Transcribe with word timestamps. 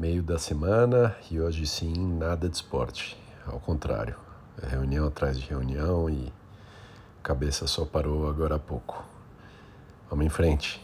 Meio 0.00 0.22
da 0.22 0.38
semana 0.38 1.14
e 1.30 1.38
hoje 1.38 1.66
sim 1.66 1.92
nada 2.16 2.48
de 2.48 2.56
esporte. 2.56 3.18
Ao 3.46 3.60
contrário, 3.60 4.16
é 4.62 4.66
reunião 4.66 5.06
atrás 5.06 5.38
de 5.38 5.46
reunião 5.46 6.08
e 6.08 6.32
cabeça 7.22 7.66
só 7.66 7.84
parou 7.84 8.26
agora 8.26 8.54
há 8.54 8.58
pouco. 8.58 9.04
Vamos 10.08 10.24
em 10.24 10.30
frente. 10.30 10.80